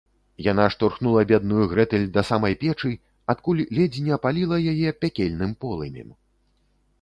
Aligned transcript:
-Яна 0.51 0.63
штурхнула 0.75 1.21
бедную 1.31 1.65
Грэтэль 1.73 2.07
да 2.15 2.23
самай 2.29 2.57
печы, 2.63 2.91
адкуль 3.35 3.61
ледзь 3.79 4.01
не 4.07 4.11
апаліла 4.17 4.57
яе 4.73 4.89
пякельным 5.03 5.55
полымем 5.67 6.09